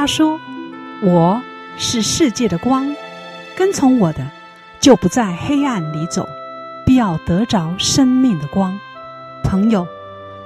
[0.00, 0.40] 他说
[1.04, 1.42] ：“我
[1.76, 2.90] 是世界的光，
[3.54, 4.26] 跟从我的，
[4.80, 6.26] 就不在黑暗里走，
[6.86, 8.80] 必要得着生命的光。”
[9.44, 9.86] 朋友，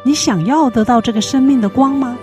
[0.03, 2.19] 你想要得到这个生命的光吗？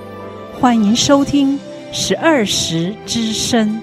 [0.60, 1.58] 欢迎收听
[1.94, 3.80] 十二时之声。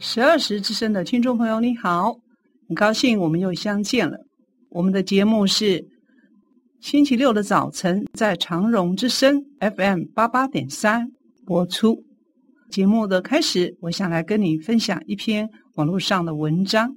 [0.00, 2.16] 十二时之声的听众朋友，你好，
[2.66, 4.23] 很高兴我们又相见了。
[4.74, 5.86] 我们的节目是
[6.80, 11.12] 星期六的早晨，在长荣之声 FM 八八点三
[11.46, 12.02] 播出。
[12.70, 16.92] 节目的开始，我想来跟你分享一篇网络上的文章。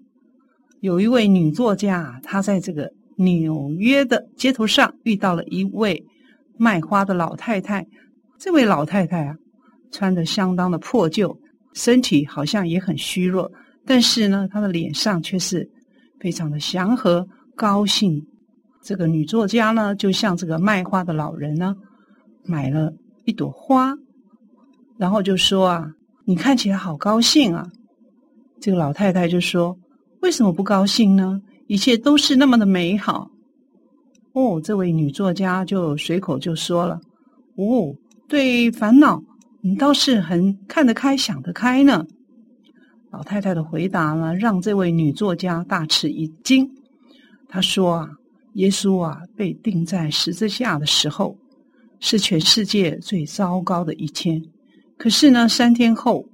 [0.79, 6.03] 有一位女作家，她在这个纽约的街头上遇到了一位
[6.57, 7.85] 卖花的老太太。
[8.39, 9.35] 这位老太太啊，
[9.91, 11.39] 穿得相当的破旧。
[11.75, 13.51] 身体好像也很虚弱，
[13.85, 15.69] 但是呢，她的脸上却是
[16.19, 17.27] 非常的祥和、
[17.57, 18.25] 高兴。
[18.81, 21.75] 这个女作家呢，就向这个卖花的老人呢，
[22.45, 22.93] 买了
[23.25, 23.93] 一朵花，
[24.95, 25.91] 然后就说：“啊，
[26.23, 27.67] 你看起来好高兴啊！”
[28.61, 29.77] 这个老太太就说
[30.21, 31.41] ：“为什么不高兴呢？
[31.67, 33.29] 一切都是那么的美好。”
[34.31, 37.01] 哦，这位女作家就随口就说了
[37.57, 37.93] ：“哦，
[38.29, 39.21] 对烦恼。”
[39.59, 42.05] 你倒是很看得开、想得开呢。
[43.11, 46.71] 老太太的回答呢，让这位女作家大吃一惊。
[47.47, 48.09] 他说：“啊，
[48.53, 51.37] 耶稣啊，被钉在十字架的时候，
[51.99, 54.41] 是全世界最糟糕的一天。
[54.97, 56.25] 可是呢，三天后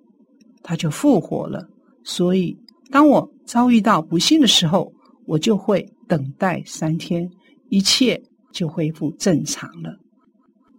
[0.62, 1.68] 他就复活了。
[2.04, 2.58] 所以，
[2.90, 4.92] 当我遭遇到不幸的时候，
[5.26, 7.30] 我就会等待三天，
[7.70, 9.96] 一切就恢复正常了。”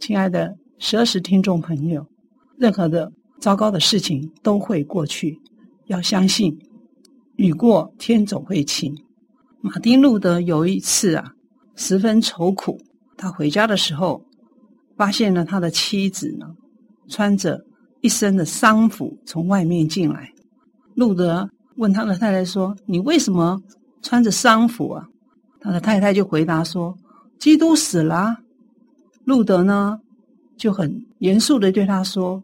[0.00, 2.06] 亲爱的十二时听众朋友。
[2.56, 5.36] 任何的糟糕的事情都会过去，
[5.86, 6.56] 要相信
[7.34, 8.94] 雨过天总会晴。
[9.64, 11.33] 马丁路德有一次啊，
[11.75, 12.79] 十分愁苦。
[13.17, 14.23] 他回家的时候，
[14.95, 16.47] 发现了他的妻子呢，
[17.08, 17.58] 穿着
[18.03, 20.30] 一身的丧服从外面进来。
[20.95, 23.58] 路德问他的太太说：“你为什么
[24.03, 25.08] 穿着丧服啊？”
[25.63, 26.95] 他的太太就回答说
[27.41, 28.36] ：“基督死了。”
[29.24, 29.98] 路德呢，
[30.58, 32.42] 就很严肃的对他说：“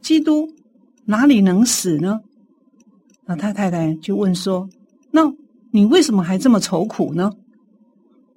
[0.00, 0.48] 基督
[1.04, 2.18] 哪里能死呢？”
[3.28, 4.66] 那他太太就问说
[5.12, 5.30] ：“那
[5.72, 7.32] 你为什么还这么愁苦呢？”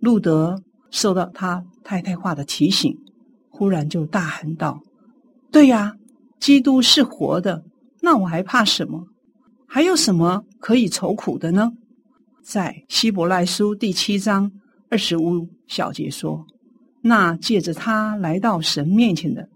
[0.01, 2.97] 路德受到他太太话的提醒，
[3.49, 4.81] 忽然就大喊道
[5.51, 5.95] ：“对呀，
[6.39, 7.63] 基督是活的，
[8.01, 9.05] 那我还怕什么？
[9.67, 11.71] 还有什么可以愁苦的呢？”
[12.41, 14.51] 在希伯来书第七章
[14.89, 16.45] 二十五小节说。
[17.01, 19.47] 那借着他来到神面前的，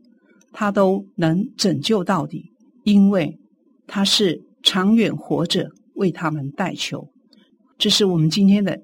[0.52, 2.52] 他都能拯救到底，
[2.84, 3.40] 因为
[3.88, 7.08] 他是长远活着为他们代求。
[7.80, 8.78] 这是我们今天的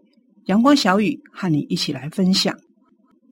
[0.46, 2.58] 阳光小雨，和你一起来分享。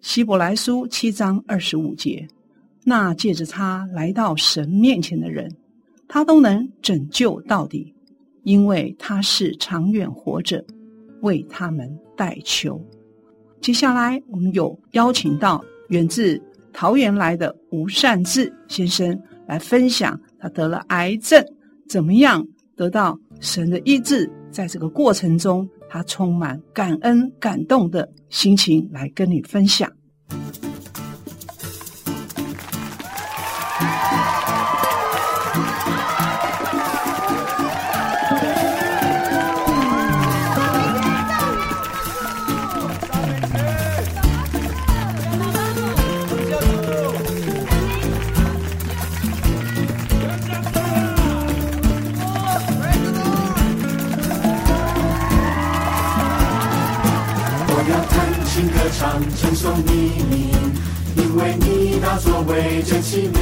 [0.02, 2.28] 希伯来书七章二十五节，
[2.84, 5.50] 那借着他来到神面前的人，
[6.06, 7.96] 他都能拯救到底，
[8.44, 10.62] 因为他是长远活着
[11.22, 12.78] 为他们代求。
[13.62, 16.38] 接下来，我们有邀请到远自
[16.74, 21.42] 桃园来的吴善志先生来分享他得了癌症，
[21.88, 29.92] 怎么样得到神的医治，在这个过程中，他充满感恩、感动的心情来跟你分享。
[59.64, 60.52] 颂你名，
[61.16, 63.40] 因为你大作为真奇妙。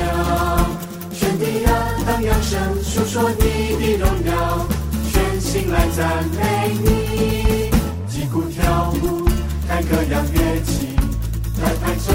[1.11, 1.67] 全地人
[2.05, 3.43] 荡扬声述说你
[3.81, 4.67] 的荣耀，
[5.11, 7.71] 全心来赞美你。
[8.07, 9.27] 击鼓跳舞，
[9.67, 10.89] 弹歌扬乐器，
[11.59, 12.13] 来拍掌，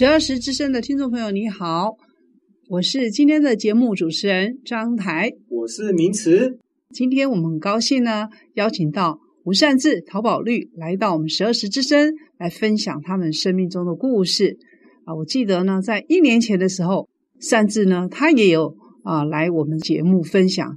[0.00, 1.98] 十二时之声的听众朋友，你好，
[2.70, 6.58] 我是今天的节目主持人张台，我是明慈。
[6.88, 14.56] 今天我们很高兴呢，邀请到吴善志、陶宝绿来到我们十二时之声来分享他们生命中的故事
[15.04, 15.14] 啊。
[15.14, 17.06] 我记得呢，在一年前的时候，
[17.38, 20.76] 善志呢，他也有啊来我们节目分享，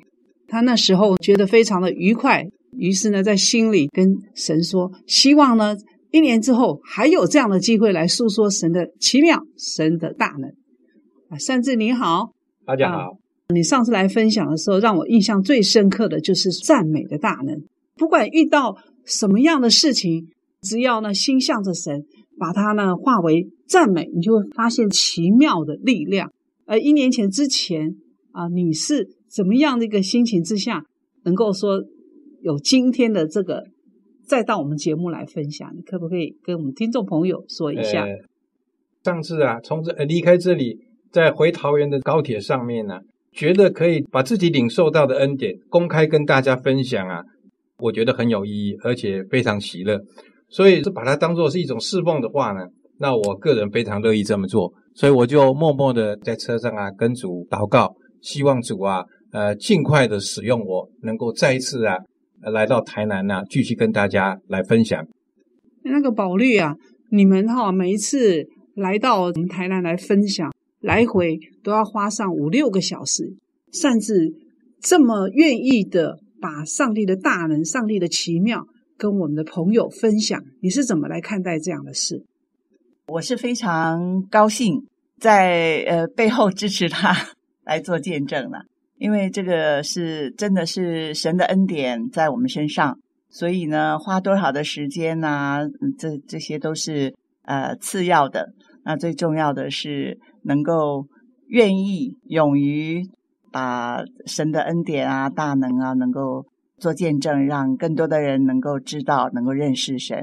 [0.49, 2.45] 他那时候觉得非常的愉快，
[2.77, 5.77] 于是呢，在心里跟神说，希望呢。
[6.13, 10.47] 一年之后，还有这样的机会来诉说神的奇妙、神的大能
[11.27, 11.39] 啊！
[11.39, 12.33] 善智你好，
[12.67, 12.97] 大家好。
[12.99, 13.09] 啊，
[13.51, 17.63] 你上次来分享的时候，让我印象最深刻的就是赞美的大能。
[17.95, 20.27] 不管遇到什么样的事情，
[20.61, 22.03] 只要呢心向着神，
[22.37, 26.31] 把它呢化为赞美，你就会发现奇妙的力量。
[26.67, 27.95] 而一年前之前
[28.33, 30.83] 啊，你是怎么样的一个心情之下，
[31.23, 31.81] 能够说
[32.43, 33.63] 有今天的这个？
[34.33, 38.03] 再到我们节目来分享，你可不可以跟我们听众朋友说一下？
[39.03, 40.79] 上次啊，从这离开这里，
[41.11, 47.21] 在回桃园的高铁上面呢、啊，觉得可以把自己领受到的恩典公开跟大家分享啊，
[47.77, 49.99] 我觉得很有意义，而且非常喜乐。
[50.49, 52.61] 所以，是把它当做是一种侍奉的话呢，
[52.97, 54.73] 那我个人非常乐意这么做。
[54.95, 61.97] 所以，我就默默的在车上啊，跟主祷告，希望主啊，呃，尽快的使用我，能够再一次啊。
[62.51, 65.05] 来到台南呢、啊，继续跟大家来分享。
[65.83, 66.75] 那个宝绿啊，
[67.09, 73.35] 你们哈、哦、每一次来到我们台南来分享，来回都要花上五六个小时，
[73.71, 74.33] 甚至
[74.81, 78.65] 这么愿意的把上帝的大能、上帝的奇妙
[78.97, 82.23] 跟我们的朋友分享，你是怎么来看待这样的事？
[83.07, 84.85] 我是非常高兴。
[85.19, 87.15] 在呃背后支持他
[87.63, 88.65] 来做见证了。
[88.97, 92.97] 因为这个是真的是神的恩典在我们身上，
[93.29, 95.59] 所以呢，花多少的时间呐、啊，
[95.97, 98.53] 这这些都是呃次要的。
[98.85, 101.07] 那最重要的是能够
[101.47, 103.01] 愿意、勇于
[103.51, 106.45] 把神的恩典啊、大能啊，能够
[106.77, 110.17] 做见证，让更多的人能够知道、能够认识神。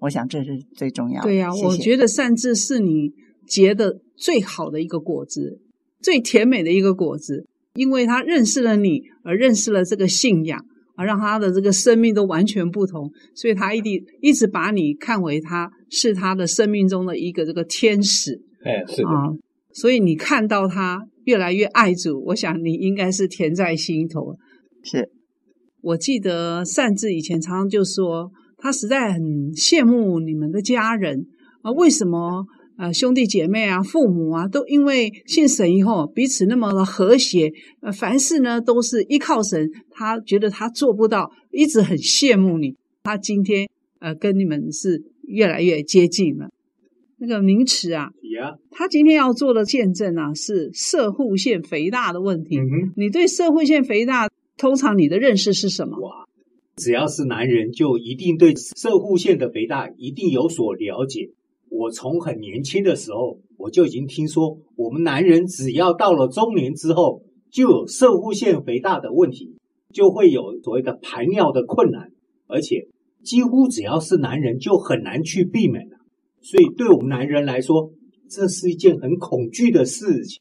[0.00, 1.28] 我想这是最重要的。
[1.28, 1.66] 对呀、啊，谢谢。
[1.66, 3.12] 我觉得善治是你
[3.46, 5.60] 结的最好的一个果子，
[6.00, 10.64] 最甜美的一个果子，因为他认识了你，而认识了这个信仰，
[10.96, 18.40] 而让他的这个生命都完全不同，所以他一定一直把你看为他是他的生命中的一个这个天使。
[18.64, 19.08] 哎，是的。
[19.08, 19.28] 啊，
[19.72, 24.36] 所以你看到他越来越爱主，我想你应该是甜在心头。
[24.82, 25.08] 是，
[25.82, 28.30] 我记得善知以前常常就说。
[28.58, 31.26] 他实在很羡慕你们的家人
[31.60, 31.70] 啊！
[31.72, 32.46] 为什么
[32.78, 37.52] 呃兄弟姐妹啊、父母啊，都因为信神以后彼此那么的和谐？
[37.80, 39.70] 呃，凡事呢都是依靠神。
[39.90, 42.74] 他觉得他做不到，一直很羡慕你。
[43.02, 43.68] 他今天
[44.00, 46.50] 呃跟你们是越来越接近了。
[47.18, 48.10] 那个名词啊，
[48.70, 52.58] 他今天要做的见证啊，是射护腺肥大的问题。
[52.58, 54.28] 嗯、你对射护腺肥大，
[54.58, 55.98] 通常你的认识是什么？
[56.00, 56.26] 哇
[56.76, 61.30] 只要是男人，就一定对射护腺的肥大一定有所了解。
[61.68, 69.56] 我从很年轻的时候，我就已经听说，我们男人只要到了中年之后，就有射护腺肥大的问题，
[69.92, 72.10] 就会有所谓的排尿的困难，
[72.46, 72.86] 而且
[73.22, 75.96] 几乎只要是男人，就很难去避免了。
[76.40, 77.90] 所以，对我们男人来说，
[78.30, 80.40] 这是一件很恐惧的事情。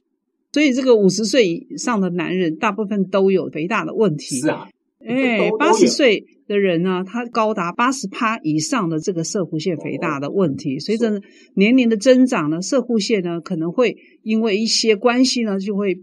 [0.54, 4.36] 所以，这个五十岁以上的男人，大部分都有肥大的问题。
[4.36, 4.68] 是啊。
[5.00, 11.22] 哎，八十岁的人呢，他高达八十趴以上的这个射护腺肥大的问题，随着
[11.56, 15.98] 年龄的增长呢，射护腺呢可能会因为一些关系呢，就会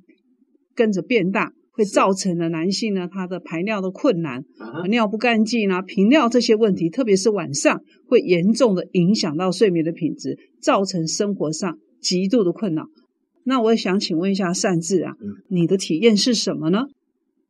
[0.75, 4.45] 跟着变大，会造成了男性呢他的排尿的困难，
[4.89, 12.87] 尿不干净啊，频尿这些问题，特别是晚上会严重的影响到睡眠的品质，造成生活上极度的困扰。
[13.45, 15.15] 那我也想请问一下善治啊，
[15.49, 16.87] 你的体验是什么呢？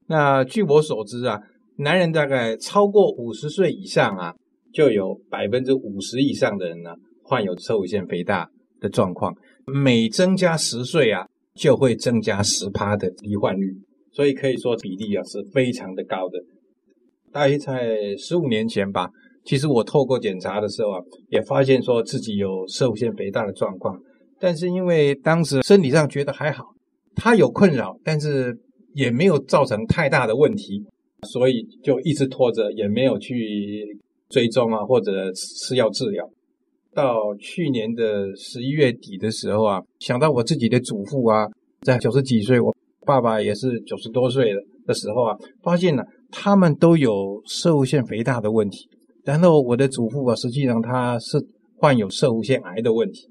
[0.08, 1.40] 那据我所知啊，
[1.76, 4.34] 男人大概超过五十岁以上啊，
[4.72, 6.90] 就有百分之五十以上的人呢
[7.22, 8.48] 患有摄护腺肥大
[8.80, 9.34] 的状况。
[9.66, 13.74] 每增加十岁啊，就会增加十趴的罹患率，
[14.12, 16.38] 所以可以说比例啊是非常的高的。
[17.32, 19.08] 大约在十五年前吧，
[19.44, 23.98] 其实我透过检查的时候啊，也发现说自己有摄护腺肥大的状况，
[24.38, 26.64] 但是因为当时身体上觉得还好，
[27.14, 28.58] 他有困扰，但是。
[28.94, 30.84] 也没有造成太大的问题，
[31.28, 33.98] 所以就一直拖着，也没有去
[34.28, 36.28] 追踪啊，或者吃药治疗。
[36.94, 41.46] 到去年的十一月底的时候啊，想到我自己的祖父啊，
[41.82, 42.74] 在九十几岁，我
[43.06, 48.88] 爸爸也是九十多岁了的时候啊，发现了他们都有摄护腺肥大的问题。
[49.24, 51.38] 然后我的祖父啊，实际上他是
[51.76, 53.28] 患有摄护腺癌的问题，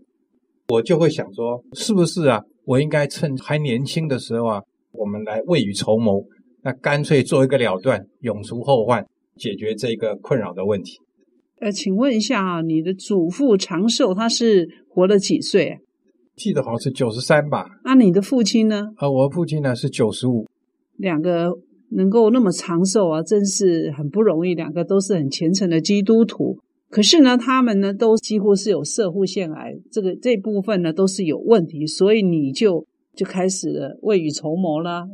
[0.69, 2.41] 我就会想说，是不是啊？
[2.65, 4.61] 我应该趁还年轻的时候啊。
[4.93, 6.21] 我们来未雨绸缪，
[6.63, 10.99] 那干脆做一个了断，永除后患，解决这个困扰的问题。
[11.59, 15.79] 呃，请问一下啊，你的祖父长寿，他是活了几岁？
[16.35, 17.65] 记得好像是九十三吧。
[17.83, 18.93] 那你的父亲呢？
[18.95, 20.47] 啊，我父亲呢是九十五。
[20.97, 21.51] 两个
[21.89, 24.55] 能够那么长寿啊，真是很不容易。
[24.55, 26.57] 两个都是很虔诚的基督徒，
[26.89, 32.85] 可是呢，他们呢都几乎是有社会腺癌，这个这部分呢都是有问题，所以你就。
[33.13, 35.05] 就开始了未雨绸缪了。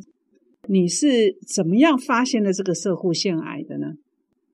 [0.70, 3.88] 你是怎么样发现了这个摄护腺癌的呢？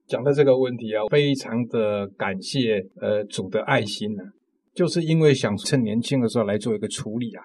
[0.06, 4.30] 讲到这个问题啊，非常的感谢呃主的爱心呢、啊，
[4.76, 7.44] 就是因为想趁年轻的时候来做一个处理啊，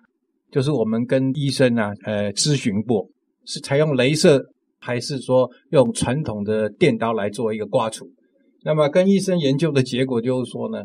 [0.51, 3.09] 就是我们跟医生啊呃咨询过，
[3.45, 4.45] 是采用镭射
[4.79, 8.11] 还是说用传统的电刀来做一个刮除。
[8.65, 10.83] 那么跟医生研究的结果就是说呢，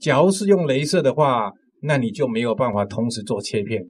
[0.00, 3.82] 假如是用镭射的话，那你就没有办法同时做切片。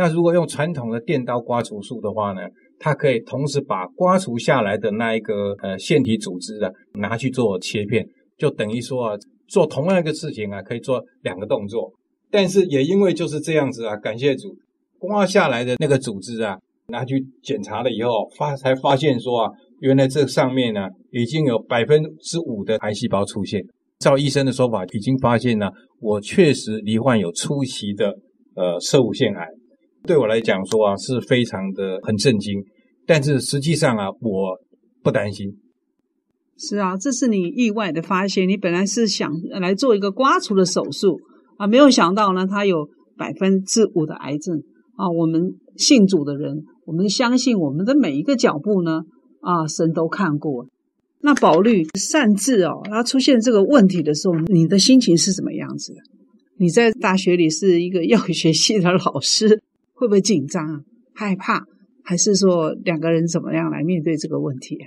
[0.00, 2.40] 那如果用传统的电刀刮除术的话呢，
[2.78, 8.02] 它可以同时把刮除下来的那一个呃腺体组织啊拿去做切片，
[8.38, 11.92] 就等于说啊做同样一个事情啊可以做两个动作。
[12.30, 14.56] 但是也因为就是这样子啊，感谢主，
[14.98, 16.56] 刮下来的那个组织啊
[16.88, 23.62] 拿去检查了以后发才发现说啊，原来这上面呢已经有百分之五的癌细胞出现。
[23.98, 28.14] 照医生的说法，已经发现了我确实罹患有初期的
[28.54, 29.46] 呃摄护腺癌。
[30.06, 32.62] 对我来讲说啊，是非常的很震惊，
[33.06, 34.58] 但是实际上啊，我
[35.02, 35.46] 不担心。
[36.58, 38.48] 是啊，这是你意外的发现。
[38.48, 41.18] 你本来是想来做一个刮除的手术
[41.58, 44.62] 啊，没有想到呢，它有百分之五的癌症
[44.96, 45.08] 啊。
[45.10, 49.02] 我们信主的人，我们相信我们的每一个脚步呢，
[49.40, 50.66] 啊，神都看过。
[51.22, 56.00] 那宝律擅自哦，他出现这个问题的时候，你的心情是怎么样子的？
[56.58, 59.62] 你在大学里是一个药学系的老师，
[60.00, 60.80] 会不会紧张啊、
[61.14, 61.66] 害怕，
[62.02, 64.78] 还是说两个人怎么样来面对这个问题？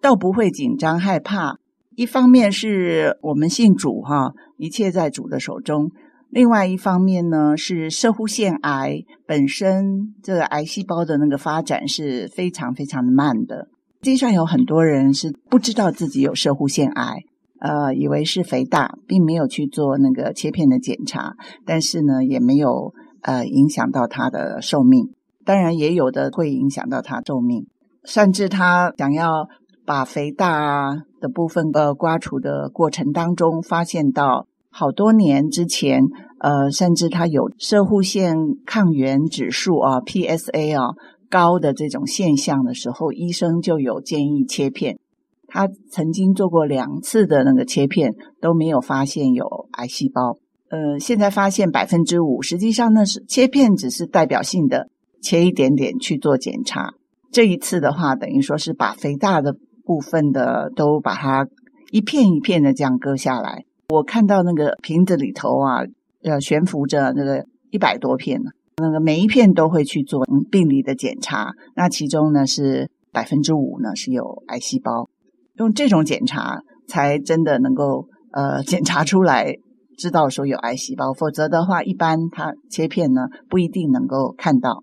[0.00, 1.58] 倒不会紧张害怕。
[1.94, 5.88] 一方面是我们信主哈，一切在主的手中；
[6.30, 13.68] 另外一方面呢，是摄护腺癌本身这个癌细胞的那个发展是非常非常的慢的。
[14.02, 17.18] 实际上有很多人是不知道自己有摄护腺癌。
[17.60, 21.34] 呃，以为是肥大，并没有去做那个切片的检查，
[21.66, 22.92] 但是呢，也没有
[23.24, 25.12] 呃影响到他的寿命。
[25.44, 27.66] 当然，也有的会影响到他寿命，
[28.04, 29.48] 甚至他想要
[29.84, 36.02] 把肥大的部分呃刮除的过程当中，发现到好多年之前，
[36.38, 40.94] 呃，甚至他有射护腺抗原指数啊 （PSA） 啊
[41.28, 44.98] 高的这种现象的时候，医生就有建议切片。
[45.46, 50.38] 他曾经做过两次的那个切片，都没有发现有癌细胞。
[50.74, 54.88] 呃，现在发现百分之五，实际上那是切片只是代表性的
[55.22, 56.94] 切一点点去做检查。
[57.30, 59.54] 这一次的话，等于说是把肥大的
[59.84, 61.46] 部分的都把它
[61.92, 63.62] 一片一片的这样割下来。
[63.90, 65.84] 我看到那个瓶子里头啊，
[66.24, 71.52] 呃，悬浮着那个一百多片呢，那个每一片都会去做病理的检查。
[71.76, 75.08] 那其中呢是百分之五呢是有癌细胞。
[75.54, 79.54] 用这种检查才真的能够呃检查出来，
[79.96, 84.82] 知道说有癌细胞，否则的话，一般它切片呢不一定能够看到。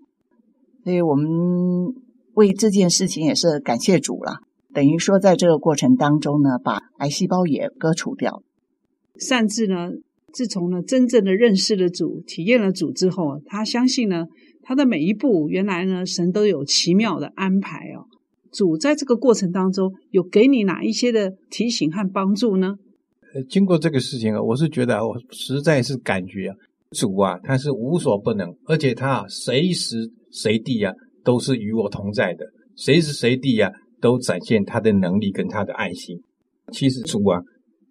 [0.84, 1.94] 所以我们
[2.34, 4.38] 为这件事情也是感谢主了，
[4.74, 8.42] 等于说在这个过程当中呢，把癌细胞也割除掉。
[9.20, 9.92] 擅自呢，
[10.34, 14.26] 自从呢真正的认识了主，体验了主之后，他相信呢，
[14.64, 18.08] 他的每一步原来呢，神都有奇妙的安排哦。
[18.52, 22.76] 主在这个过程当中有给你哪一些的提醒和帮助呢？
[23.50, 26.56] 经过这个事情啊，我是觉得我实在是感觉啊，
[26.92, 36.18] 主啊，他是无所不能，而且他啊，随时随地啊都是与我同在的，随时随地啊都展现他的能力跟他的爱心。
[36.72, 37.42] 其实主啊，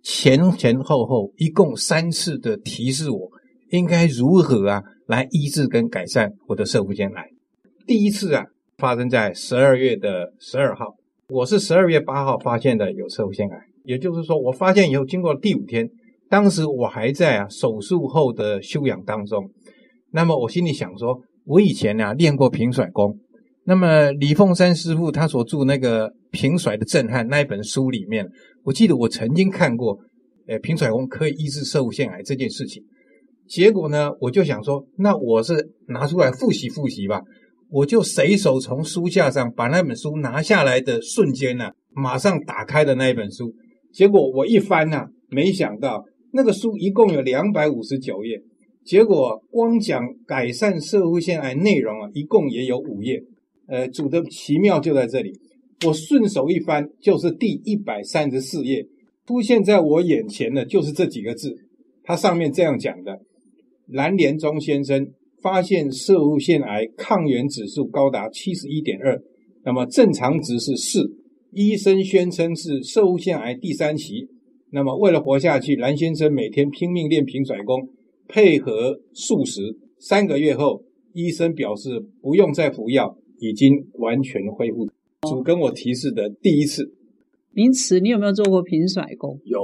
[0.03, 3.29] 前前后后一共三次的提示我
[3.71, 7.29] 应该如何啊来医治跟改善我的摄护腺癌。
[7.87, 8.47] 第一次啊。
[8.79, 10.95] 发生在十二月的十二号，
[11.29, 13.59] 我是十二月八号发现的有摄护腺癌，
[13.91, 15.91] 也就是说，我发现以后经过第五天，
[16.29, 19.51] 当时我还在啊手术后的休养当中。
[20.13, 23.19] 那么我心里想说，我以前、啊、练过平甩功，
[23.65, 28.25] 那么李凤山师傅他所著那个平甩的震撼那一本书里面，
[28.63, 29.99] 我记得我曾经看过，
[30.47, 32.81] 呃，平甩功可以医治摄护腺癌这件事情。
[33.49, 37.21] 结果呢，我就想说，那我是拿出来复习复习吧。
[37.69, 43.53] 我就随手从书架上把那本书拿下来的瞬间呢、马上打开的那一本书，
[43.93, 48.43] 结果我一翻呢、啊，没想到那个书一共有两百五十九页，
[48.85, 53.23] 结果光讲改善摄护腺癌内容啊，一共也有五页。
[53.67, 55.33] 呃，主的奇妙就在这里，
[55.87, 58.87] 我顺手一翻就是第一百三十四页，
[59.27, 61.57] 出现在我眼前的就是这几个字，
[62.03, 63.21] 它上面这样讲的：
[63.87, 65.11] 蓝连忠先生。
[65.43, 69.19] 发现摄护腺癌抗原指数高达七十一点二，
[69.65, 71.01] 那么正常值是四，
[71.53, 74.29] 医生宣称是摄护腺癌第三期。
[74.71, 77.89] 那么为了活下去，蓝先生每天拼命练平甩功，
[78.29, 79.77] 配合素食。
[79.99, 84.89] 三个月后，医生表示不用再服药，已经完全恢复。
[85.29, 86.95] 主跟我提示的第一次。
[87.53, 89.37] 名词，你有没有做过平甩功？
[89.45, 89.61] 有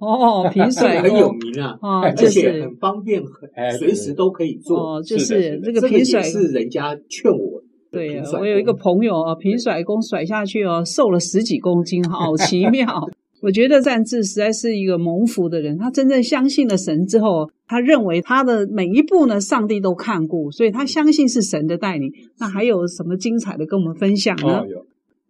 [0.00, 4.96] 哦，平甩功很有名啊，哦，就是、而且很方便，很随时都可以做。
[4.96, 7.62] 哦，就是这个平甩是人家劝我。
[7.90, 12.86] 对， 我有一个朋友啊，平甩功甩下去哦，瘦了十几公斤，好奇妙。
[13.40, 22.12] 我觉得善志实在是一个蒙福的人，他真正相信了神之后，他认为他的每一步呢，上帝都看过，所以他相信是神的带领。
[22.40, 24.58] 那还有什么精彩的跟我们分享呢？
[24.58, 24.66] 哦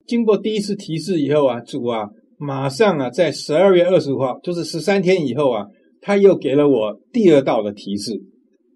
[0.07, 5.67] 经过第一次提示以后啊，主啊，马上啊，在十二月二十五号，就是十三天以后啊，
[6.01, 8.19] 他又给了我第二道的提示，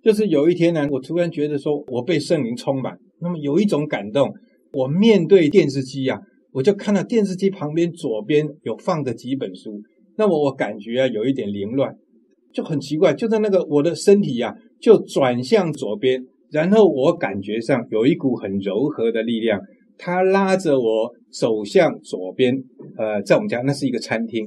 [0.04, 4.34] 就是有一天呢，我突然觉得说我被圣灵充满，那么有一种感动，
[4.72, 6.18] 我面对电视机啊，
[6.50, 9.80] 我就看到电视机旁边左边有放着几本书，
[10.16, 11.94] 那么我感觉啊有一点凌乱，
[12.52, 19.60] 就很奇怪，就在那个我的身体啊就转向左边，然后我感觉上有一股很柔和的力量。
[19.98, 22.52] 他拉着我走向左边，
[22.96, 24.44] 呃，在我们家那是一个餐厅，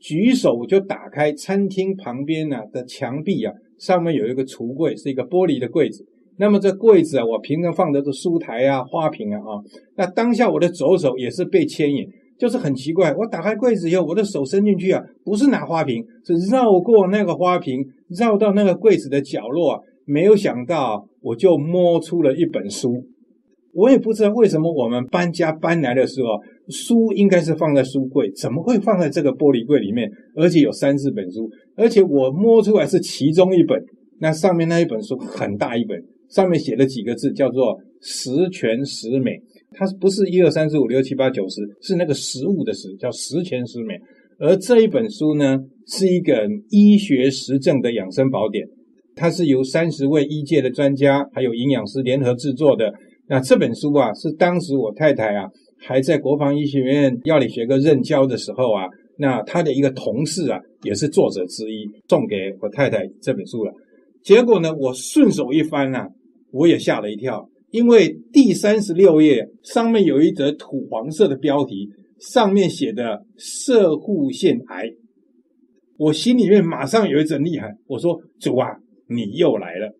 [0.00, 6.06] 举手就打开餐厅旁边呢的墙壁啊，上面有一个橱柜，是一个玻璃的柜子。
[6.38, 9.62] 那么这柜子啊，我平常放的是书台啊、花瓶啊啊。
[9.96, 12.06] 那当下我的左手也是被牵引，
[12.38, 13.14] 就是很奇怪。
[13.14, 17.84] 我打开柜子以后，我的手伸进去啊，不是拿花瓶，是绕过那个花瓶，
[18.18, 19.80] 绕到那个柜子的角落啊。
[20.06, 23.06] 没有想到，我就摸出了一本书。
[23.72, 26.28] 我也不知道为什么我们搬家搬来的时候，
[26.68, 30.10] 书应该是放在书柜，怎么会放在这个玻璃柜里面？
[30.36, 33.82] 而且有三四本书，而且我摸出来是其中一本。
[34.20, 35.98] 那上面那一本书很大一本。
[36.34, 39.40] 上面写了几个字，叫做“十全十美”。
[39.70, 43.94] 它不是一二三四五六七八九十，是那个食物的“食”，叫“十全十美”。
[44.40, 48.66] 而这一本书呢，是一个医学实证的养生宝典，
[49.14, 52.92] 它是由三十位医界的专家还有营养师联合制作的。
[53.28, 58.86] 那这本书啊，是当时我太太啊还在国防医学院药理学科任教的时候啊，
[59.18, 63.72] 那他的一个同事啊，也是作者之一，送给我太太这本书了。
[64.24, 66.08] 结果呢，我顺手一翻啊。
[66.54, 71.90] 我也吓了一跳，因为第三十六页上面有一则土黄色的标题，
[72.20, 74.88] 上面写的“射护腺癌”，
[75.98, 78.68] 我心里面马上有一阵厉害，我说：“主啊，
[79.08, 79.92] 你又来了。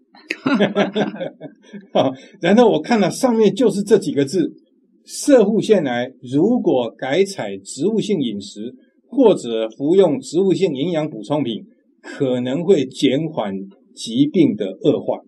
[2.41, 4.49] ”然后我看了上面就是这几个字
[5.05, 8.73] ：“射护腺癌如果改采植物性饮食
[9.09, 11.65] 或者服用植物性营养补充品，
[12.01, 13.53] 可能会减缓
[13.93, 15.19] 疾病的恶化。”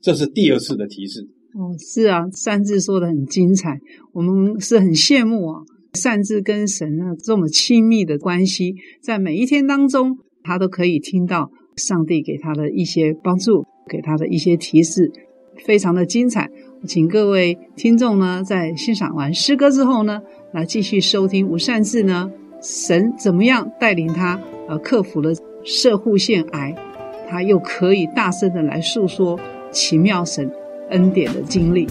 [0.00, 3.78] 这是第二次的提示哦，是啊，善志说的很精彩，
[4.12, 5.60] 我们是很羡慕啊，
[5.94, 15.10] 善志跟神呢这么亲密的关系，在每一天当中，他都可以听到上帝给他的一些帮助，给他的一些提示，
[15.64, 16.48] 非常的精彩。
[16.86, 20.22] 请各位听众呢，在欣赏完诗歌之后呢，
[20.54, 22.30] 来继续收听吴善志呢，
[22.62, 25.32] 神怎么样带领他呃克服了
[25.64, 26.74] 射护腺癌，
[27.28, 29.38] 他又可以大声的来诉说。
[29.70, 30.50] 奇妙神
[30.90, 31.86] 恩典的经历。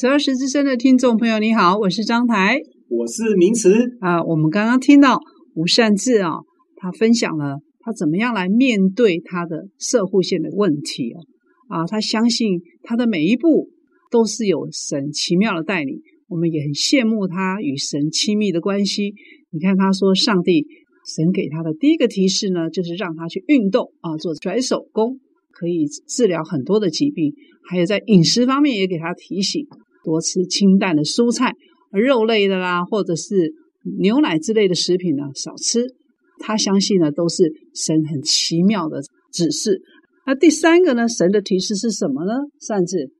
[0.00, 4.22] 十二时之声的听众朋友，你好，我是张台，我是明慈啊。
[4.22, 5.18] 我们刚刚听到
[5.56, 6.34] 吴善志啊，
[6.76, 11.18] 他分享了他怎么样来面对他的摄护线的问题啊。
[11.80, 13.70] 啊，他相信他的每一步
[14.12, 19.14] 都是有神奇妙的带领，我们也很羡慕他与神亲密的关系。
[19.50, 20.64] 你看，他说上帝
[21.12, 25.18] 神给他的第一个提示呢，就是让他去运动啊，做甩手功。
[25.50, 27.34] 可以治疗很多的疾病，
[27.68, 29.66] 还有在饮食方面也给他提醒，
[30.04, 31.52] 多吃清淡的蔬菜，
[31.92, 33.52] 肉类的啦，或者是
[33.98, 35.84] 牛奶之类的食品呢，少吃。
[36.38, 39.00] 他相信呢，都是神很奇妙的
[39.32, 39.82] 指示。
[40.24, 42.32] 那第三个呢，神的提示是什么呢？
[42.60, 43.10] 善志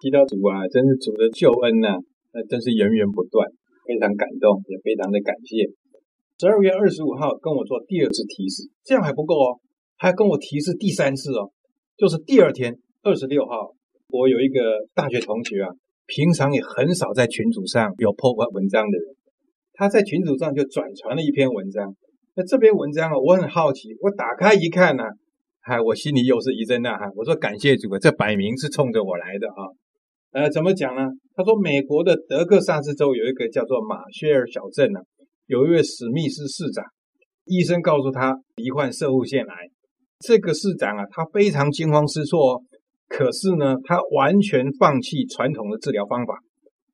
[0.00, 1.96] 提到主啊，真是主的救恩呐、
[2.32, 3.48] 那真是源源不断，
[3.86, 5.70] 非常感动，也非常的感谢。
[6.40, 9.60] 十二月二十五号跟我做第二次提示，这样还不够哦，
[9.96, 11.52] 还跟我提示第三次哦。
[11.96, 13.70] 就是第二天，二十六号，
[14.08, 15.70] 我有一个大学同学啊，
[16.06, 19.16] 平常也很少在群组上有 po 文章的人，
[19.72, 21.94] 他在群组上就转传了一篇文章。
[22.36, 25.10] 那这篇文章啊，我很好奇，我打开一看呢、啊，
[25.60, 27.08] 嗨，我心里又是一阵呐喊。
[27.14, 29.62] 我说感谢主啊，这摆明是冲着我来的啊。
[30.32, 31.02] 呃，怎么讲呢？
[31.34, 35.04] 他说美国的德克萨斯州有一个叫做马歇尔小镇呢、啊，
[35.46, 36.84] 有一位史密斯市长，
[37.44, 39.54] 医生告诉他罹患摄护腺癌。
[40.20, 42.62] 这个市长啊，他非常惊慌失措哦。
[43.08, 46.38] 可是呢，他完全放弃传统的治疗方法，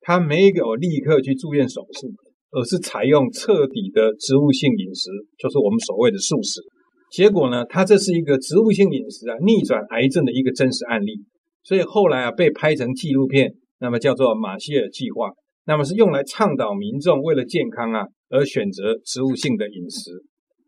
[0.01, 2.11] 他没有立刻去住院手术，
[2.51, 6.61] 而是采用彻底的植物性饮食，就是我们所谓的素食。
[7.11, 11.23] 结果呢，他这是一个植物性饮食啊逆转癌症的一个真实案例。
[11.63, 15.29] 所以后来啊，被拍成纪录片，那么叫做马歇尔计划，
[15.65, 20.11] 那么是用来倡导民众为了健康啊而选择植物性的饮食。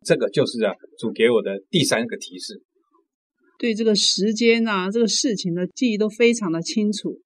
[0.05, 2.61] 这个就是啊，主给我的第三个提示。
[3.57, 7.19] 对这个时间啊，这个事情的记忆都非常的清楚，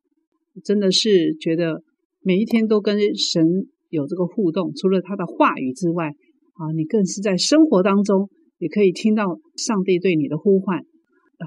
[0.64, 1.82] 真的是觉得
[2.22, 3.44] 每一天都跟神
[3.90, 4.74] 有这个互动。
[4.76, 10.84] 除了他的话语之外，啊，你更是在生活当中也可以听到上帝对你的呼唤，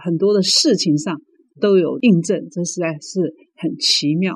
[0.02, 1.20] 很多的事情上
[1.60, 4.34] 都有印证，这实在是很奇妙。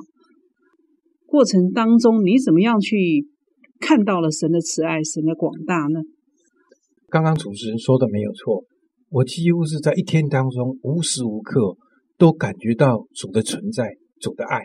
[1.27, 3.27] 过程当中，你怎么样去
[3.81, 6.01] 看到了神的慈爱、神的广大呢？
[7.09, 8.65] 刚刚主持人说的没有错，
[9.15, 11.77] 我几乎是在一天当中无时无刻
[12.19, 14.61] 都感觉到主的存在、主的爱。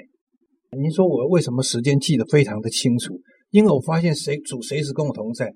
[0.76, 3.22] 您说我为什么时间记得非常的清楚？
[3.52, 5.54] 因为我发现谁主随时跟我同在，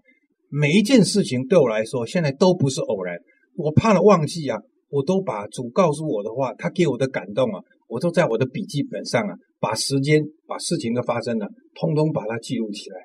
[0.47, 3.17] 每一件事情对我来说现在都不是偶然。
[3.55, 12.97] 我怕了忘记啊，我都把主告诉我的话，他给我的感动啊，我都在我的笔记本上啊，把时间、把事情的发生呢、通通把它记录起来。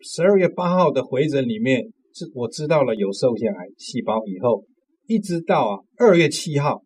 [0.00, 1.92] 十二月八号的回诊里面。
[2.14, 4.66] 是我知道了有摄护腺癌细胞以后，
[5.06, 6.82] 一直到啊二月七号，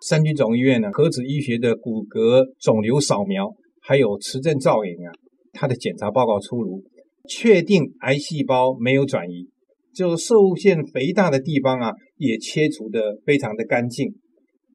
[0.00, 5.12] 三军总医院呢核子医学的骨骼肿瘤扫描，还有磁振造影啊，
[5.52, 6.82] 它的检查报告出炉，
[7.28, 9.48] 确定癌细胞没有转移，
[9.94, 14.12] 就是摄护腺肥大的地方啊也切除的非常的干净。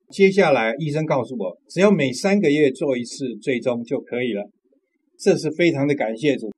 [0.09, 4.49] 接下来医生告诉我，只要每三个月做一次追踪就可以了，
[5.19, 6.49] 这是非常的感谢主，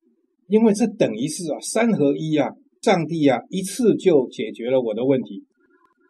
[0.47, 2.49] 因为这等于是啊三合一啊。
[2.81, 5.43] 上帝啊，一次就解决了我的问题。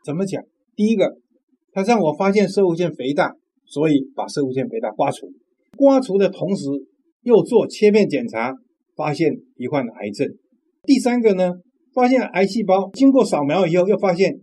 [0.03, 0.43] 怎么讲？
[0.75, 1.17] 第一个，
[1.71, 3.35] 他让我发现摄护腺肥大，
[3.65, 5.31] 所以把摄护腺肥大刮除。
[5.77, 6.67] 刮除的同时，
[7.23, 8.55] 又做切片检查，
[8.95, 10.27] 发现罹患了癌症。
[10.83, 11.53] 第三个呢，
[11.93, 14.39] 发现癌细胞，经过扫描以后，又发现，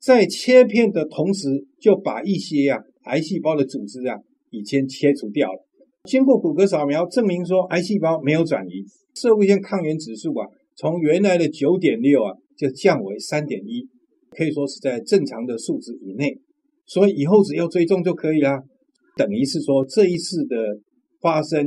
[0.00, 4.16] 在切片的同时，就把一些呀、啊、癌细胞的组织啊，
[4.50, 5.66] 已经切除掉了。
[6.04, 8.84] 经过骨骼扫描，证明说癌细胞没有转移，
[9.14, 10.46] 摄护腺抗原指数啊。
[10.74, 13.86] 从原来的九点六啊，就降为三点一，
[14.36, 16.36] 可以说是在正常的数值以内，
[16.86, 18.58] 所以以后只要追踪就可以啦。
[19.16, 20.56] 等于是说这一次的
[21.20, 21.66] 发生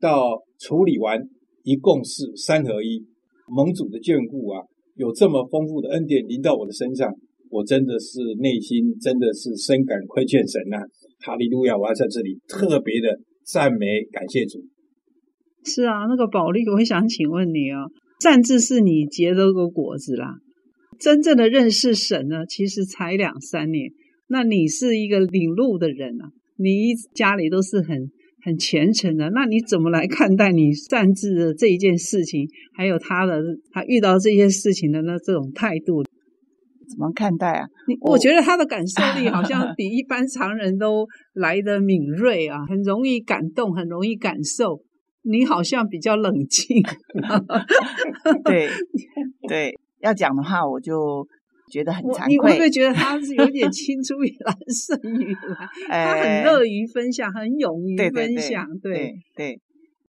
[0.00, 1.20] 到处理完，
[1.62, 3.04] 一共是三合一，
[3.48, 4.62] 盟主的眷顾啊，
[4.94, 7.12] 有这么丰富的恩典临到我的身上，
[7.50, 10.82] 我真的是内心真的是深感亏欠神呐、啊，
[11.20, 11.76] 哈利路亚！
[11.76, 14.64] 我要在这里特别的赞美感谢主。
[15.64, 17.84] 是啊，那个宝莉，我想请问你啊。
[18.22, 20.38] 善志是你结了个果子啦，
[20.98, 23.90] 真正的认识神呢，其实才两三年。
[24.28, 28.10] 那你是一个领路的人啊，你家里都是很
[28.44, 37.68] 很虔诚的，那你怎么来看待你擅自的这一件事情，还有他的他遇到这些事情的那这种态度，怎么看待啊？
[38.00, 44.82] 我觉得他的感受力好像 比一般常人都来的敏锐啊，很容易感动，很容易感受。
[45.28, 46.80] 你好像比较冷静，
[48.44, 48.68] 对
[49.48, 51.26] 对，要讲的话我就
[51.72, 52.28] 觉得很惭愧。
[52.28, 55.68] 你会不会觉得他是有点 青出于蓝胜于蓝？
[55.88, 58.66] 他很乐于分享，很勇于分享。
[58.82, 59.60] 对对，对，对，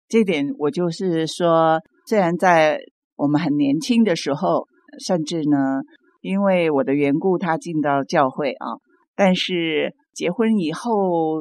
[0.07, 2.79] 这点我就是说，虽然在
[3.15, 4.67] 我们很年轻的时候，
[5.05, 5.81] 甚至呢，
[6.21, 8.77] 因为我的缘故，他进到教会啊，
[9.15, 11.39] 但是结婚以后，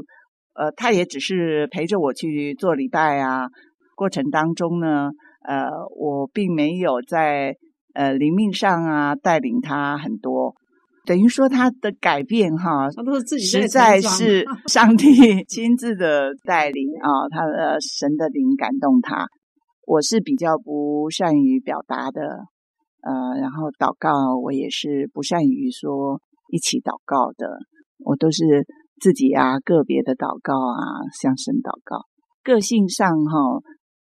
[0.54, 3.48] 呃，他也只是陪着我去做礼拜啊。
[3.94, 5.10] 过程当中呢，
[5.46, 7.54] 呃，我并没有在
[7.96, 10.54] 呃灵命上啊带领他很多，
[11.06, 19.26] 等于说他的改变哈，他都是自己实在是 上帝亲自的带领啊，他的神的灵感动他。
[19.86, 22.20] 我是比较不善于表达的，
[23.02, 27.46] 呃，然后祷告我也是不善于说一起祷告的，
[28.04, 28.66] 我都是
[29.00, 32.04] 自己啊个别的祷告啊，向神祷告。
[32.42, 33.62] 个性上哈。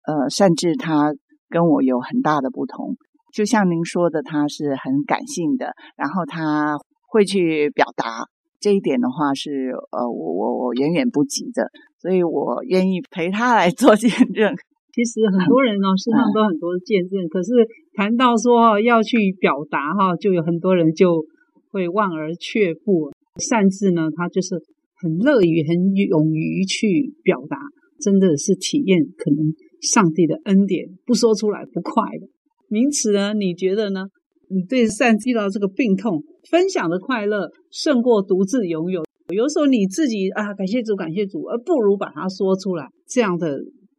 [0.07, 1.13] 呃，甚至他
[1.49, 2.95] 跟我有很大的不同，
[3.37, 8.25] 就像您说的，他是很感性的，然后他会去表达
[8.59, 11.69] 这一点的话是，是呃，我我我远远不及的，
[12.01, 14.57] 所以我愿意陪他来 做见证。
[14.95, 17.53] 其实很多人哦，身上都很多见证，嗯、可是
[17.93, 21.23] 谈到说要去表达哈，就有很多人就
[21.71, 23.13] 会望而却步。
[23.37, 24.57] 擅自呢，他就是
[24.97, 27.59] 很乐于、很勇于去表达，
[28.01, 29.53] 真的是体验可能。
[29.83, 32.27] 上帝的恩典不说出来不快的
[32.69, 33.33] 名词呢？
[33.35, 34.07] 你觉得呢？
[34.49, 39.05] 你对善遇到这个病痛，分享的快乐胜过独自拥有。
[39.35, 42.87] 有时候你自己啊，感谢主，感谢主，而不如把它说出来。
[43.09, 43.59] 这样的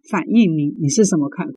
[0.10, 1.54] 反应你，你是什么看法？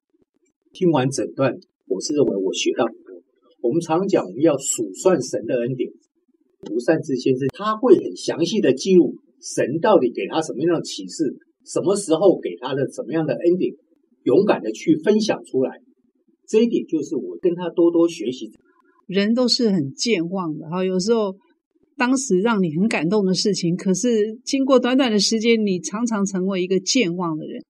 [0.73, 1.55] 听完整段，
[1.87, 3.23] 我是认为我学到很多。
[3.61, 5.91] 我们常讲，我们要数算神的恩典。
[6.73, 13.73] 吴善志先生他会很详细的记录神到底给他什么样的启示，什么时候给他的什么样的恩典。
[14.25, 15.79] 勇敢的去分享出来，
[16.51, 18.51] 这一点就是我跟他多多学习。
[19.07, 21.37] 人都是很健忘的哈，有时候
[21.97, 27.63] 当时让你很感动的事情，可是经过短短的时间，你常常成为一个健忘的人。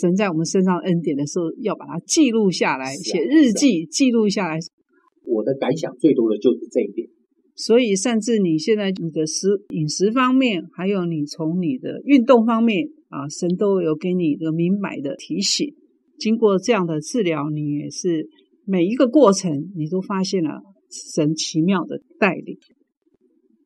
[0.00, 4.58] 神在我们身上恩典的时候，要把它记录下来，写日记记录下来。
[5.24, 7.08] 我的感想最多的就是这一点。
[7.54, 12.88] 所以，甚至你现在你的食饮食方面，还有你从你的运动方面。
[13.10, 15.72] 啊，神都有给你一个明白的提醒。
[16.18, 18.28] 经过这样的治疗，你也是
[18.64, 20.60] 每一个过程，你都发现了
[21.14, 22.58] 神奇妙的带领。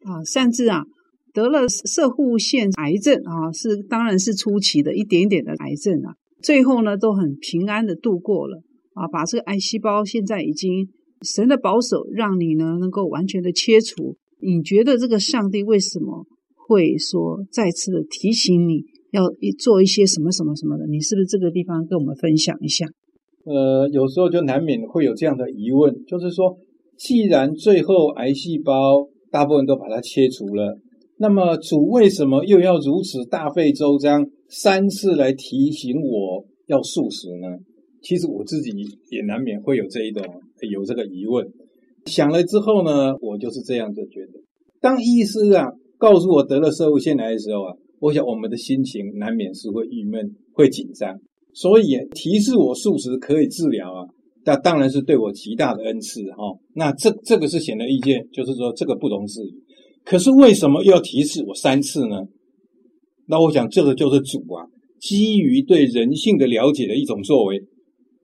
[0.05, 0.85] 啊，甚至啊，
[1.33, 8.63] 得了射护腺癌症啊，是当然是初期的一点点的癌症啊，最后呢都很平安的度过了。
[8.95, 10.89] 啊，把这个癌细胞现在已经
[11.23, 14.19] 神的保守，让你呢能够完全的切除。
[14.39, 18.85] 你觉得这个上帝为什么会说再次的提醒你？
[19.13, 19.23] 要
[19.59, 22.87] 做一些什么什么什么的，你是不是这个地方跟我们分享一下？
[23.45, 26.57] 呃，有时候就难免会有这样的疑问，就是说，
[26.97, 30.79] 既然最后癌细胞大部分都把它切除了，
[31.19, 37.49] 那么主为什么又要如此大费周章，三次来提醒我要素食呢？
[38.01, 38.71] 其实我自己
[39.11, 40.25] 也难免会有这一种
[40.71, 41.47] 有这个疑问。
[42.07, 44.41] 想了之后呢，我就是这样就觉得，
[44.81, 47.75] 当医师啊告诉我得了摄护腺癌的时候啊。
[48.03, 51.17] 我想，我们的心情难免是会郁闷、会紧张，
[51.53, 54.05] 所以提示我素食可以治疗啊，
[54.45, 56.59] 那当然是对我极大的恩赐哈、哦。
[56.75, 59.55] 那这这个是显而易见，就是说这个不容置疑。
[60.05, 62.17] 可是为什么又要提示我三次呢？
[63.29, 64.67] 那我想，这个就是主啊，
[64.99, 67.61] 基于对人性的了解的一种作为，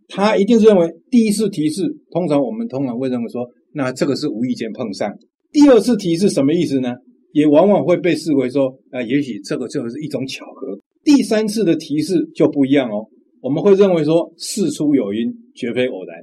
[0.09, 5.09] 他一定是认为第一次提示，通常我们通常会认为说，那这个是无意间碰上。
[5.53, 6.97] 第二次提示什么意思呢？
[7.33, 10.79] 也往往会被视为说，啊、也许这个就是一种巧合。
[11.05, 13.07] 第三次的提示就不一样哦，
[13.41, 16.19] 我们会认为说事出有因，绝非偶然。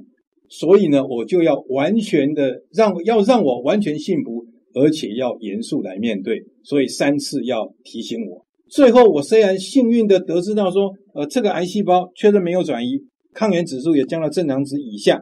[0.48, 4.44] 所以呢，我就要完全的让要让我完全信服，
[4.74, 6.40] 而且要严肃来面对。
[6.62, 8.44] 所以三次要提醒我。
[8.68, 13.00] 最后，我虽然幸运的得知到说，呃，这个癌细胞确实没有转移，
[13.32, 15.20] 抗原指数也降到正常值以下。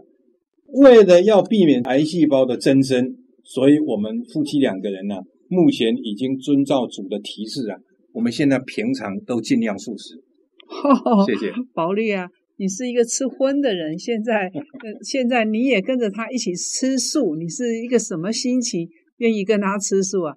[0.68, 5.16] 为了要避免癌细胞的增生，所以我们夫妻两个人呢。
[5.49, 7.78] 目前已经遵照主的提示啊，
[8.12, 10.22] 我们现在平常都尽量素食。
[10.66, 18.88] 哦、谢谢宝莉啊，你是一个吃荤的人，现在、呃、现在你也跟着他一起吃素，你是一个什么心情？
[19.18, 20.34] 愿意跟他吃素啊？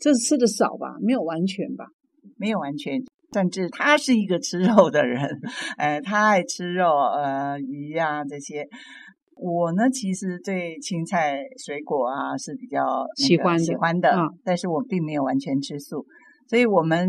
[0.00, 0.96] 这吃的少吧？
[1.00, 1.86] 没有完全吧？
[2.36, 3.00] 没有完全，
[3.32, 5.22] 甚至他是一个吃肉的人，
[5.78, 8.68] 呃，他爱吃肉，呃，鱼呀、啊、这些。
[9.40, 16.04] 我呢，其实对青菜、水果啊是比较喜欢喜欢的，嗯，但是我并没有完全吃素，
[16.48, 17.08] 所以我们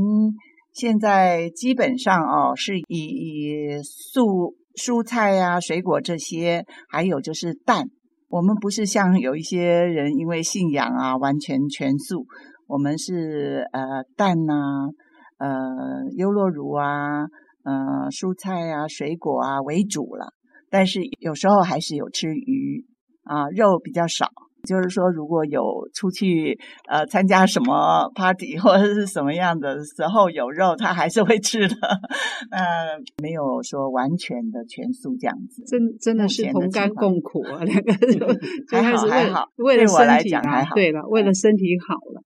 [0.74, 7.88] 现在基本上哦是以以素蔬菜啊、水果这些，还有就是蛋
[8.30, 12.26] 我们不是像有一些人因为信仰啊，完全全素。
[12.68, 17.24] 我们是呃蛋呐、啊，呃优酪乳啊，
[17.64, 20.34] 呃蔬菜啊、水果啊为主了。
[20.70, 22.86] 但是有时候还是有吃鱼
[23.24, 24.28] 啊，肉比较少。
[24.68, 26.60] 就是说，如果有出去
[26.90, 31.76] 呃参加什么 party 或者是什么样的时候有肉，他还是会吃的。
[32.52, 35.64] 呃，没有说完全的全素这样子。
[35.66, 38.28] 真真的是同甘共苦啊，两个人就
[38.70, 42.22] 还好还好，为了身体讲还好，对了，为了身体好了。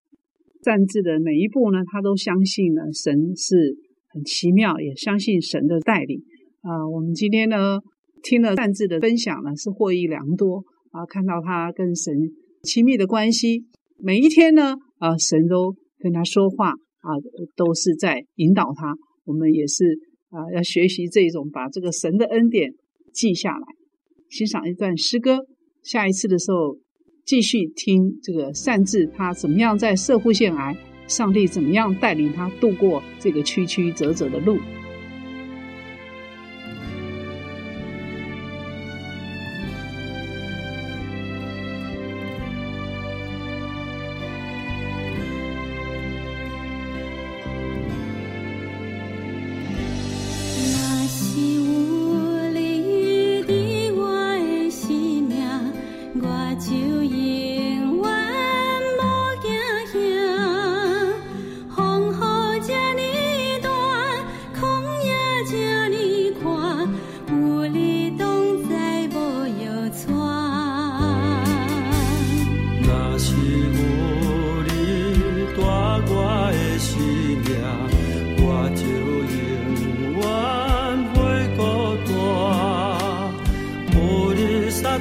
[0.64, 3.78] 站志的每一步呢，他都相信呢，神是
[4.10, 6.24] 很奇妙，也相信神的带领
[6.64, 6.89] 啊、呃。
[6.89, 7.78] 我们今天呢，
[8.24, 10.63] 听了善智的分享呢，是获益良多。
[10.91, 12.13] 啊，看到他跟神
[12.61, 13.65] 亲密的关系，
[13.97, 17.09] 每一天呢，啊，神都跟他说话啊，
[17.55, 18.93] 都是在引导他。
[19.26, 19.97] 我们也是
[20.30, 22.71] 啊，要学习这种把这个神的恩典
[23.11, 23.65] 记下来。
[24.30, 25.39] 欣赏一段诗歌，
[25.82, 26.78] 下一次的时候
[27.26, 34.57] 继续听这个善智他怎么样在摄护腺癌，上帝怎么样带领他度过这个曲曲折折的路。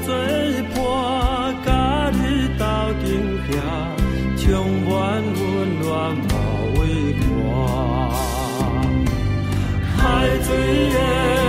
[0.04, 0.12] 最
[0.74, 2.64] 伴，甲你斗
[3.00, 3.06] 阵
[3.48, 3.50] 徛，
[4.36, 4.46] 充
[4.82, 4.90] 满
[5.22, 5.40] 温
[5.80, 5.86] 暖
[6.28, 6.34] 包
[6.78, 6.80] 围
[7.46, 7.50] 寒，
[9.96, 10.00] 海
[10.38, 11.41] 角。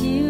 [0.00, 0.29] you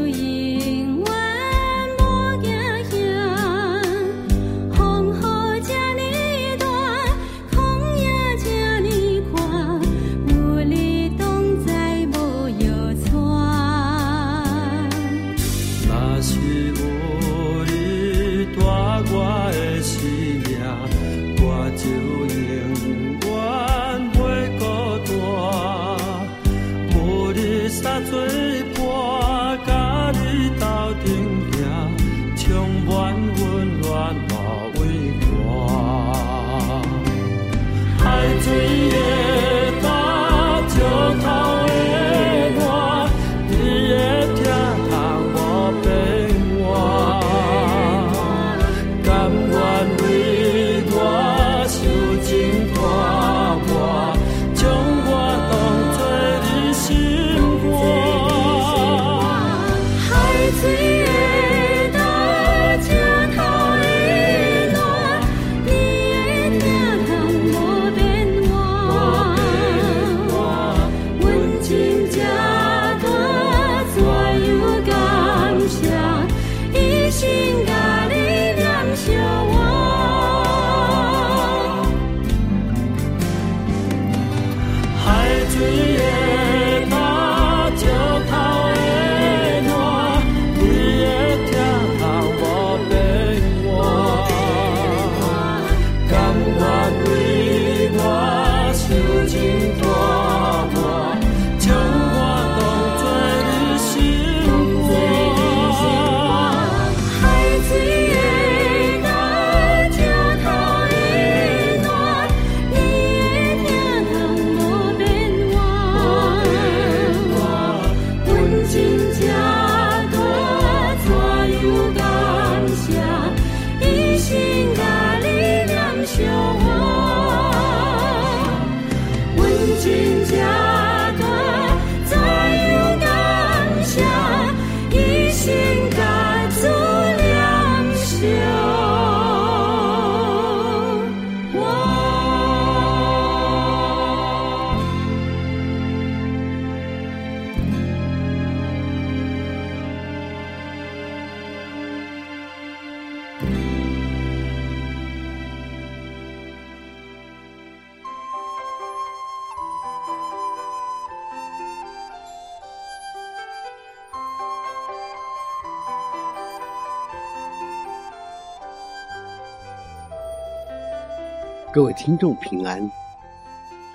[171.80, 172.92] 各位听众平安，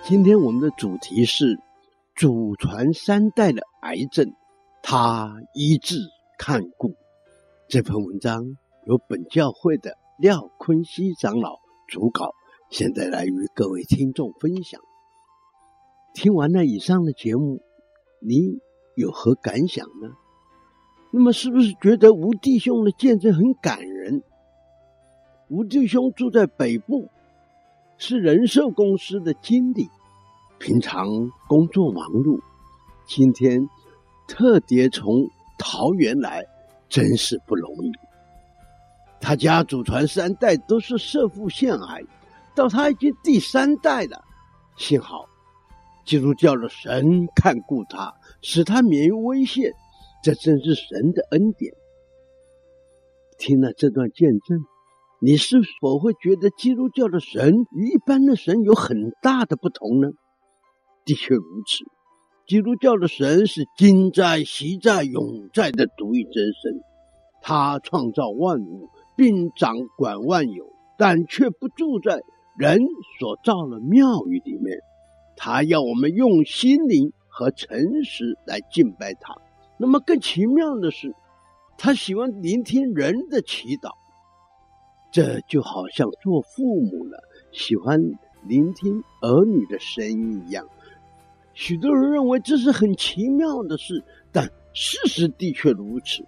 [0.03, 1.59] 今天我们的主题是
[2.15, 4.33] 祖传三代的癌症，
[4.81, 5.99] 他医治
[6.39, 6.95] 看顾。
[7.67, 8.57] 这篇文章
[8.87, 12.33] 由本教会的廖坤熙长老主稿，
[12.71, 14.81] 现在来与各位听众分享。
[16.15, 17.61] 听完了以上的节目，
[18.19, 18.57] 你
[18.95, 20.09] 有何感想呢？
[21.11, 24.23] 那么是不是觉得吴弟兄的见证很感人？
[25.49, 27.11] 吴弟兄住在北部。
[27.97, 29.89] 是人寿公司的经理，
[30.59, 31.07] 平常
[31.47, 32.39] 工作忙碌，
[33.05, 33.67] 今天
[34.27, 35.27] 特别从
[35.57, 36.45] 桃园来，
[36.89, 37.91] 真是不容易。
[39.21, 42.01] 他家祖传三代都是摄护腺癌，
[42.53, 44.21] 到他已经第三代了，
[44.77, 45.25] 幸好
[46.05, 49.71] 基督教的神看顾他，使他免于危险，
[50.21, 51.73] 这真是神的恩典。
[53.37, 54.65] 听了这段见证。
[55.25, 60.09] 你是否会觉得基督教的神与一般的神有很大的不同呢？
[61.03, 61.83] 的确如此，
[62.45, 66.79] 基督教的神是今在、昔在、永在的独一真神，
[67.41, 72.21] 他创造万物并掌管万有，但却不住在
[72.55, 72.77] 人
[73.19, 74.77] 所造的庙宇里面。
[75.35, 79.33] 他要我们用心灵和诚实来敬拜他。
[79.79, 81.15] 那么更奇妙的是，
[81.79, 83.89] 他喜欢聆听人的祈祷。
[85.15, 87.17] 这就好像做父母了，
[87.53, 87.97] 喜欢
[88.45, 90.67] 聆听儿女的声音一样。
[91.53, 94.03] 许多人认为这是很奇妙的事，
[94.33, 96.25] 但事实的确如此。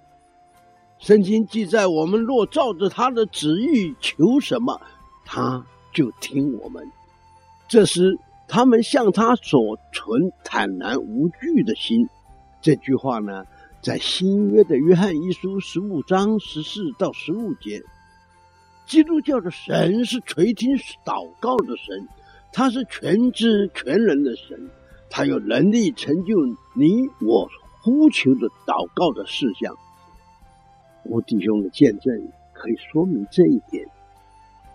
[0.99, 4.79] 圣经记载，我们若照着他的旨意求什么，
[5.25, 5.61] 他
[5.93, 6.81] 就听我们。
[7.67, 8.17] 这时，
[8.47, 12.07] 他们向他所存坦然无惧的心。
[12.61, 13.43] 这句话呢，
[13.81, 17.83] 在新约的约翰一书十五章十四到十五节。
[18.87, 22.07] 基督教的神是垂听祷告的神，
[22.53, 24.69] 他是全知全能的神，
[25.09, 26.33] 他有能力成就
[26.73, 27.49] 你我
[27.81, 29.75] 呼求的祷告的事项。
[31.03, 32.13] 吴弟兄的见证
[32.53, 33.85] 可以说明这一点。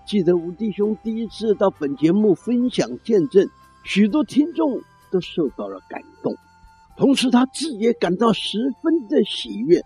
[0.04, 3.48] 记得吴弟兄第一次到本节目分享见证，
[3.82, 4.78] 许多听众
[5.10, 6.34] 都受到了感动，
[6.98, 9.80] 同时他自己也感到十分的喜悦，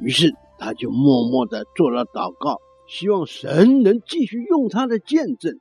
[0.00, 2.58] 于是他就默默的做了祷告。
[2.90, 5.60] 希望神能继续用他的见证。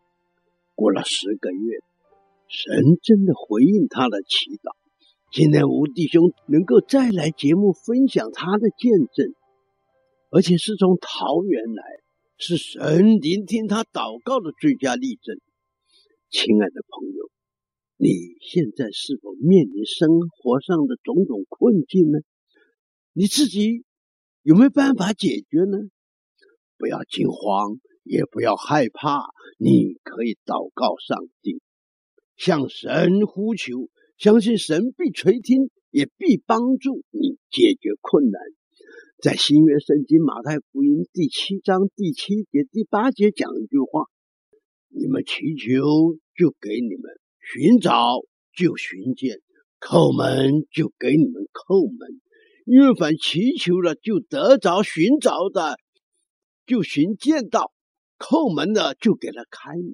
[0.73, 1.77] 过了十个月，
[2.47, 4.73] 神真的回应他的祈祷。
[5.31, 9.35] 今天吴弟兄能够再来节目分享他的见证，
[10.31, 11.83] 而且是从桃园来，
[12.39, 15.37] 是神聆听他祷告的最佳例证。
[16.31, 17.29] 亲爱的朋友，
[17.97, 18.09] 你
[18.41, 20.09] 现在是否面临生
[20.41, 22.17] 活上的种种困境呢？
[23.13, 23.83] 你自己
[24.41, 25.77] 有没有办法解决呢？
[26.79, 29.25] 不要惊慌，也不要害怕。
[29.57, 31.61] 你可以祷告上帝，
[32.37, 38.41] 向神呼求，相信神必垂听，也必帮助你解决困难。
[39.21, 44.05] 在新约圣经马太福音第七章第七节、第八节讲一句话
[44.87, 47.11] ：“你们祈求，就给你们；
[47.41, 48.21] 寻找，
[48.55, 49.35] 就寻见；
[49.81, 52.21] 叩门，就给你们叩门。
[52.63, 55.77] 因为凡祈求了，就得着；寻找的。”
[56.69, 57.71] 就寻见到，
[58.19, 59.91] 叩门的就给他开门，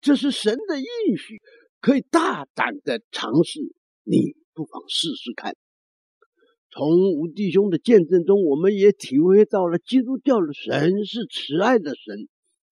[0.00, 1.40] 这是神的应许，
[1.80, 3.60] 可以大胆的尝试。
[4.02, 5.54] 你不妨试试看。
[6.70, 12.28] 从吴弟兄的见证中，我们也体会到了基督教的神是慈爱的神，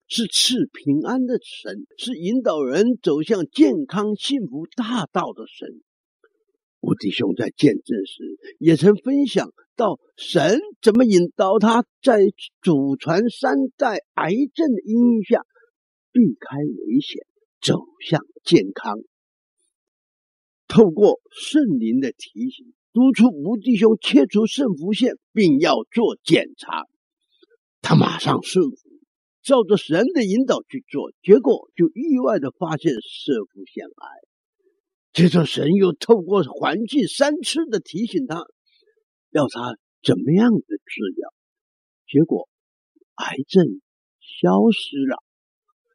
[0.09, 5.83] 是赐平安的神，是引导人走向健康幸福大道的神。
[6.87, 8.23] 吴弟兄在见证时
[8.61, 12.21] 也曾分享到，神怎么引导他在
[12.63, 15.41] 祖传三代癌症的阴影下
[16.13, 17.27] 避开危险，
[17.61, 19.01] 走向健康。
[20.69, 26.85] 透过圣灵的提醒，督促吴弟兄切除肾浮腺，并要做检查。
[27.83, 28.77] 他马上顺服，
[29.43, 34.26] 照着神的引导去做，结果就意外的发现肾上腺癌。
[35.17, 38.45] 接着，神又透过环境三次的提醒他，
[39.31, 41.33] 要他怎么样的治疗，
[42.07, 42.51] 结果
[43.15, 43.81] 癌症
[44.21, 45.25] 消失了。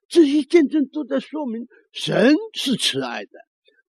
[0.08, 3.32] 这些见证都在说明神是慈爱的，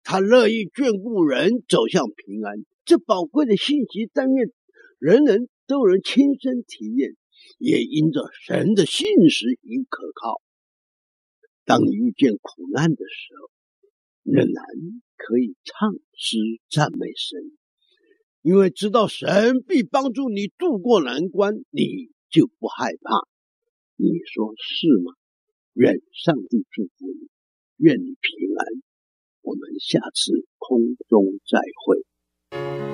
[0.04, 2.58] 他乐意眷顾人走向平安。
[2.84, 4.52] 这宝贵的信息，但愿
[5.00, 7.16] 人人都能亲身体验，
[7.58, 10.42] 也因着神的信实与可靠。
[11.64, 13.50] 当你遇见苦难的时候，
[14.24, 14.66] 仍然
[15.24, 16.38] 可以唱诗
[16.70, 17.40] 赞美神，
[18.42, 23.28] 因为知道神必帮助你渡过难关，你就不害怕。
[23.98, 25.14] 你说是吗？
[25.74, 27.30] 愿上帝祝福你。
[27.78, 28.82] 愿你平安。
[29.42, 32.91] 我们下次空中再会。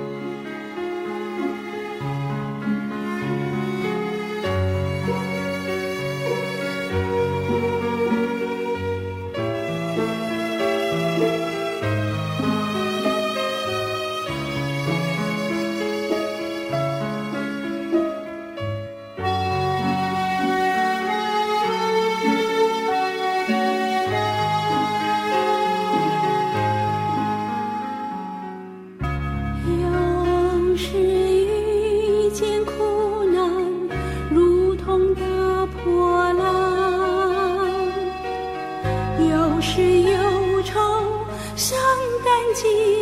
[42.64, 42.97] 感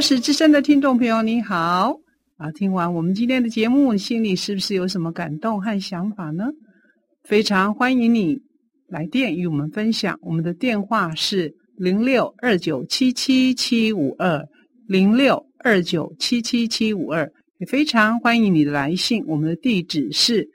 [0.00, 1.94] 十二时之声的听众朋友，你好！
[2.38, 6.46] 啊，听完我们今天的节目，心里是不是有什么感动和想法呢？
[7.22, 8.40] 非常欢迎你
[8.88, 10.18] 来电与我们分享。
[10.22, 14.42] 我们的电话是零六二九七七七五二
[14.88, 19.22] 零六二九七七七五二，也非常欢迎你的来信。
[19.26, 20.48] 我们的地址是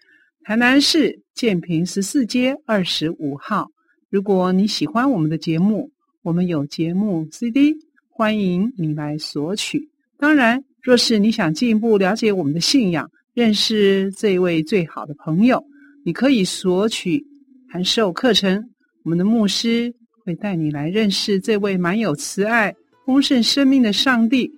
[0.43, 3.69] 台南市建平十四街二十五号。
[4.09, 5.91] 如果你喜欢我们的节目，
[6.23, 7.75] 我们有节目 CD。
[8.17, 9.89] 欢迎你来索取。
[10.17, 15.61] 当然，若是你想进一步了解我们的信仰，认识这位最好的朋友，
[16.05, 17.21] 你可以索取
[17.69, 18.69] 函授课程。
[19.03, 19.93] 我们的牧师
[20.23, 22.73] 会带你来认识这位满有慈爱、
[23.05, 24.49] 丰盛生命的上帝。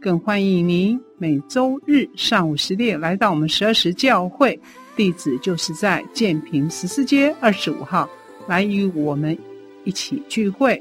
[0.00, 4.56] 更欢迎您每周日上午十点来到我们十二时教会，
[4.94, 8.08] 地址就是在建平十四街二十五号，
[8.46, 9.36] 来与我们
[9.82, 10.80] 一起聚会。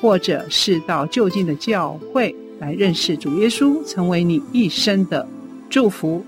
[0.00, 5.26] 或者是到就近的教会来认识主耶稣，成为你一生的
[5.70, 6.24] 祝福。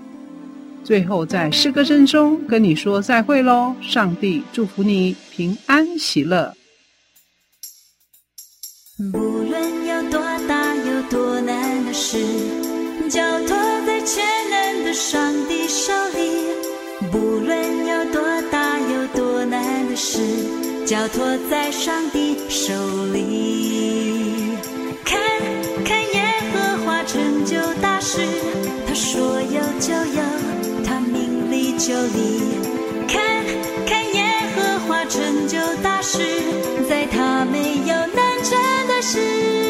[0.83, 6.53] 最后在诗歌声中跟你说再会喽，上帝祝福你平安喜乐。
[9.11, 12.17] 不论有多大有多难的事，
[13.09, 17.11] 交托在全能的上帝手里。
[17.11, 20.19] 不论有多大有多难的事。
[20.85, 22.73] 交托在上帝手
[23.11, 24.57] 里，
[25.03, 25.19] 看
[25.83, 26.23] 看耶
[26.53, 28.21] 和华成就大事，
[28.87, 30.23] 他说有就有，
[30.85, 32.41] 他命立就立。
[33.07, 33.43] 看
[33.85, 34.25] 看耶
[34.55, 36.19] 和华成就大事，
[36.89, 39.66] 在他没有难成的事。